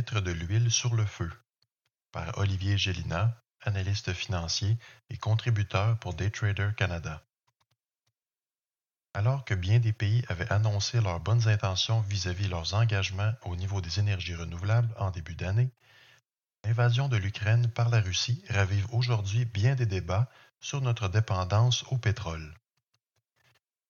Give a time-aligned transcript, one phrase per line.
[0.00, 1.30] De l'huile sur le feu
[2.10, 4.78] par Olivier Gélina, analyste financier
[5.10, 7.22] et contributeur pour Daytrader Canada.
[9.12, 13.82] Alors que bien des pays avaient annoncé leurs bonnes intentions vis-à-vis leurs engagements au niveau
[13.82, 15.70] des énergies renouvelables en début d'année,
[16.64, 21.98] l'invasion de l'Ukraine par la Russie ravive aujourd'hui bien des débats sur notre dépendance au
[21.98, 22.54] pétrole.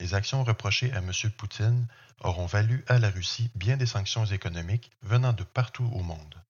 [0.00, 1.12] Les actions reprochées à M.
[1.36, 1.86] Poutine
[2.20, 6.42] auront valu à la Russie bien des sanctions économiques venant de partout au monde.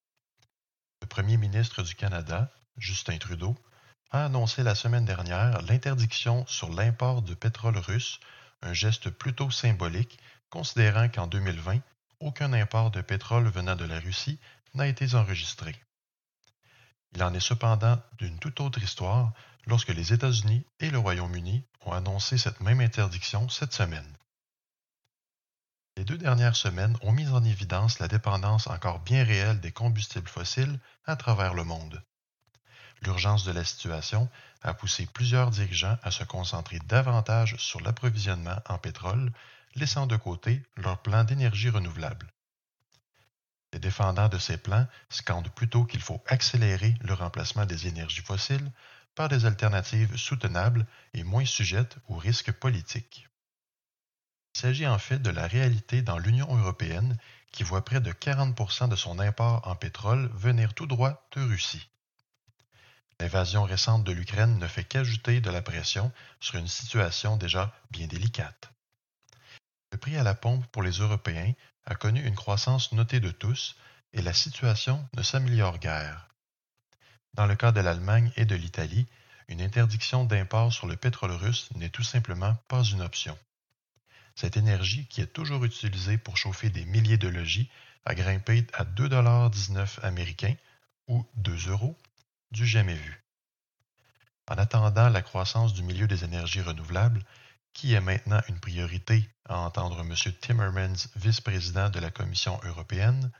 [1.03, 3.57] Le premier ministre du Canada, Justin Trudeau,
[4.13, 8.21] a annoncé la semaine dernière l'interdiction sur l'import de pétrole russe,
[8.63, 11.81] un geste plutôt symbolique, considérant qu'en 2020,
[12.21, 14.39] aucun import de pétrole venant de la Russie
[14.75, 15.75] n'a été enregistré.
[17.13, 19.33] Il en est cependant d'une toute autre histoire
[19.67, 24.17] lorsque les États-Unis et le Royaume-Uni ont annoncé cette même interdiction cette semaine.
[25.97, 30.29] Les deux dernières semaines ont mis en évidence la dépendance encore bien réelle des combustibles
[30.29, 32.03] fossiles à travers le monde.
[33.03, 34.29] L'urgence de la situation
[34.63, 39.33] a poussé plusieurs dirigeants à se concentrer davantage sur l'approvisionnement en pétrole,
[39.75, 42.31] laissant de côté leur plan d'énergie renouvelable.
[43.73, 48.73] Les défendants de ces plans scandent plutôt qu'il faut accélérer le remplacement des énergies fossiles
[49.15, 53.29] par des alternatives soutenables et moins sujettes aux risques politiques.
[54.55, 57.17] Il s'agit en fait de la réalité dans l'Union européenne
[57.53, 61.89] qui voit près de 40% de son import en pétrole venir tout droit de Russie.
[63.21, 68.07] L'invasion récente de l'Ukraine ne fait qu'ajouter de la pression sur une situation déjà bien
[68.07, 68.73] délicate.
[69.93, 71.53] Le prix à la pompe pour les Européens
[71.87, 73.77] a connu une croissance notée de tous
[74.13, 76.29] et la situation ne s'améliore guère.
[77.35, 79.07] Dans le cas de l'Allemagne et de l'Italie,
[79.49, 83.37] une interdiction d'import sur le pétrole russe n'est tout simplement pas une option.
[84.35, 87.69] Cette énergie, qui est toujours utilisée pour chauffer des milliers de logis,
[88.05, 90.55] a grimpé à 2,19 américains
[91.09, 91.99] ou 2 euros,
[92.51, 93.23] du jamais vu.
[94.49, 97.23] En attendant la croissance du milieu des énergies renouvelables,
[97.73, 100.15] qui est maintenant une priorité à entendre M.
[100.41, 103.31] Timmermans, vice-président de la Commission européenne,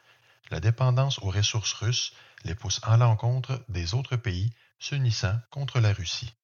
[0.51, 2.13] la dépendance aux ressources russes
[2.45, 6.35] les pousse à l'encontre des autres pays s'unissant contre la Russie.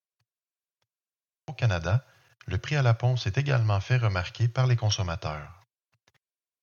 [1.47, 2.05] Au Canada,
[2.47, 5.65] le prix à la pompe s'est également fait remarquer par les consommateurs.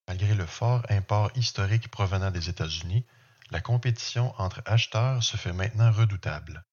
[0.08, 3.06] Malgré le fort import historique provenant des États-Unis,
[3.52, 6.64] la compétition entre acheteurs se fait maintenant redoutable.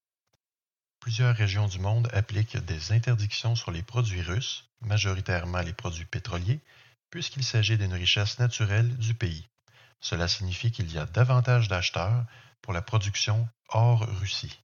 [1.00, 6.60] Plusieurs régions du monde appliquent des interdictions sur les produits russes, majoritairement les produits pétroliers,
[7.08, 9.48] puisqu'il s'agit d'une richesse naturelle du pays.
[10.00, 12.24] Cela signifie qu'il y a davantage d'acheteurs
[12.60, 14.60] pour la production hors Russie.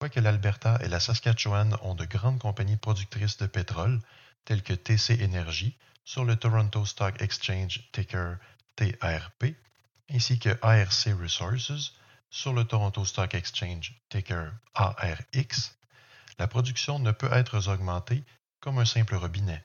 [0.00, 4.00] Quoique l'Alberta et la Saskatchewan ont de grandes compagnies productrices de pétrole,
[4.44, 8.36] telles que TC Energy sur le Toronto Stock Exchange ticker
[8.76, 9.56] TRP,
[10.10, 11.92] ainsi que ARC Resources
[12.30, 15.76] sur le Toronto Stock Exchange ticker ARX,
[16.38, 18.24] la production ne peut être augmentée
[18.60, 19.64] comme un simple robinet.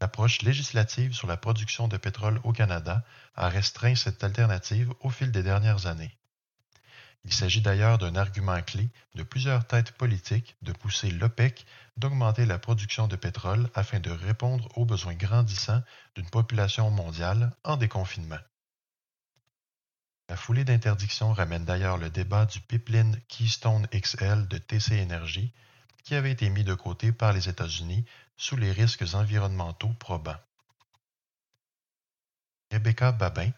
[0.00, 3.04] L'approche législative sur la production de pétrole au Canada
[3.36, 6.16] a restreint cette alternative au fil des dernières années.
[7.24, 11.64] Il s'agit d'ailleurs d'un argument clé de plusieurs têtes politiques de pousser l'OPEC
[11.96, 15.82] d'augmenter la production de pétrole afin de répondre aux besoins grandissants
[16.16, 18.40] d'une population mondiale en déconfinement.
[20.28, 25.52] La foulée d'interdiction ramène d'ailleurs le débat du pipeline Keystone XL de TC Energy,
[26.04, 28.04] qui avait été mis de côté par les États-Unis
[28.36, 30.40] sous les risques environnementaux probants.
[32.72, 33.50] Rebecca Babin,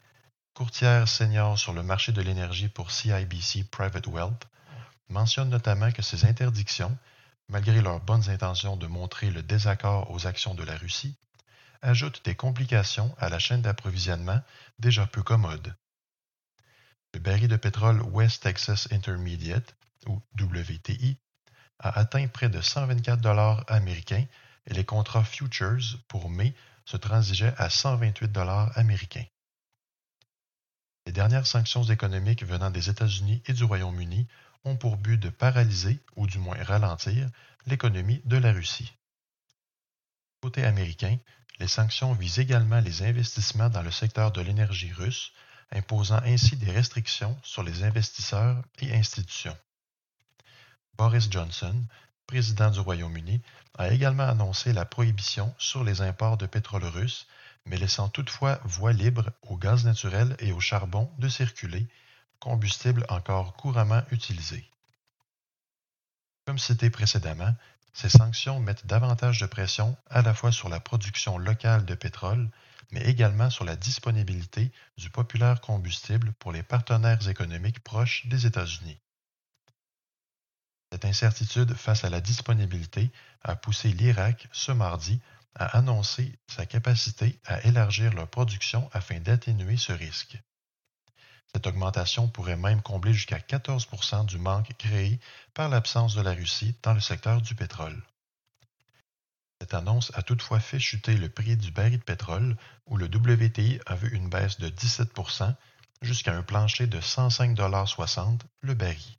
[0.54, 4.46] courtière senior sur le marché de l'énergie pour CIBC Private Wealth,
[5.08, 6.96] mentionne notamment que ces interdictions,
[7.48, 11.16] malgré leurs bonnes intentions de montrer le désaccord aux actions de la Russie,
[11.82, 14.40] ajoutent des complications à la chaîne d'approvisionnement
[14.78, 15.74] déjà peu commode.
[17.14, 19.76] Le baril de pétrole West Texas Intermediate,
[20.08, 21.16] ou WTI,
[21.78, 24.26] a atteint près de 124 dollars américains
[24.66, 29.24] et les contrats futures pour mai se transigeaient à 128 dollars américains.
[31.06, 34.26] Les dernières sanctions économiques venant des États-Unis et du Royaume-Uni
[34.64, 37.30] ont pour but de paralyser, ou du moins ralentir,
[37.66, 38.92] l'économie de la Russie.
[40.40, 41.16] Côté américain,
[41.60, 45.32] les sanctions visent également les investissements dans le secteur de l'énergie russe,
[45.74, 49.56] imposant ainsi des restrictions sur les investisseurs et institutions.
[50.96, 51.74] Boris Johnson,
[52.26, 53.42] président du Royaume-Uni,
[53.76, 57.26] a également annoncé la prohibition sur les imports de pétrole russe,
[57.66, 61.86] mais laissant toutefois voie libre au gaz naturel et au charbon de circuler,
[62.38, 64.68] combustible encore couramment utilisé.
[66.46, 67.54] Comme cité précédemment,
[67.94, 72.50] ces sanctions mettent davantage de pression à la fois sur la production locale de pétrole,
[72.90, 78.98] mais également sur la disponibilité du populaire combustible pour les partenaires économiques proches des États-Unis.
[80.92, 83.10] Cette incertitude face à la disponibilité
[83.42, 85.20] a poussé l'Irak ce mardi
[85.56, 90.38] à annoncer sa capacité à élargir leur production afin d'atténuer ce risque.
[91.52, 95.20] Cette augmentation pourrait même combler jusqu'à 14% du manque créé
[95.52, 98.02] par l'absence de la Russie dans le secteur du pétrole.
[99.64, 103.80] Cette annonce a toutefois fait chuter le prix du baril de pétrole, où le WTI
[103.86, 105.54] a vu une baisse de 17%
[106.02, 109.16] jusqu'à un plancher de 105,60 le baril.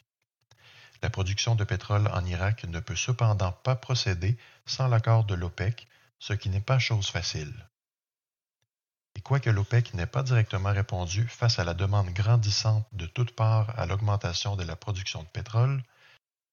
[1.01, 4.37] La production de pétrole en Irak ne peut cependant pas procéder
[4.67, 5.87] sans l'accord de l'OPEC,
[6.19, 7.67] ce qui n'est pas chose facile.
[9.15, 13.73] Et quoique l'OPEC n'ait pas directement répondu face à la demande grandissante de toutes parts
[13.79, 15.81] à l'augmentation de la production de pétrole,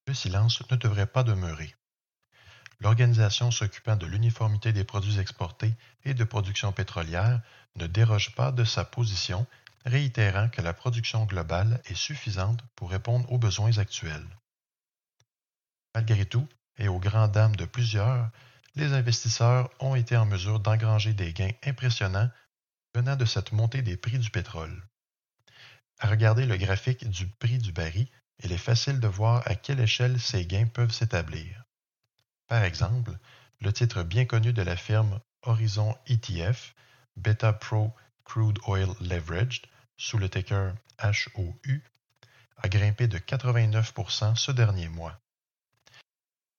[0.06, 1.74] le silence ne devrait pas demeurer.
[2.82, 5.72] L'organisation s'occupant de l'uniformité des produits exportés
[6.04, 7.40] et de production pétrolière
[7.76, 9.46] ne déroge pas de sa position
[9.84, 14.26] réitérant que la production globale est suffisante pour répondre aux besoins actuels.
[15.94, 18.28] Malgré tout, et aux grandes dames de plusieurs,
[18.74, 22.30] les investisseurs ont été en mesure d'engranger des gains impressionnants
[22.96, 24.82] venant de cette montée des prix du pétrole.
[26.00, 28.08] À regarder le graphique du prix du baril,
[28.42, 31.62] il est facile de voir à quelle échelle ces gains peuvent s'établir.
[32.52, 33.16] Par exemple,
[33.62, 36.74] le titre bien connu de la firme Horizon ETF,
[37.16, 37.94] Beta Pro
[38.26, 39.64] Crude Oil Leveraged,
[39.96, 41.80] sous le ticker HOU,
[42.58, 45.18] a grimpé de 89% ce dernier mois.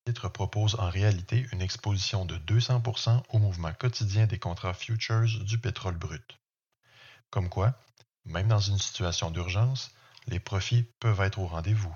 [0.07, 5.45] Le titre propose en réalité une exposition de 200% au mouvement quotidien des contrats futures
[5.45, 6.39] du pétrole brut.
[7.29, 7.79] Comme quoi,
[8.25, 9.91] même dans une situation d'urgence,
[10.25, 11.95] les profits peuvent être au rendez-vous.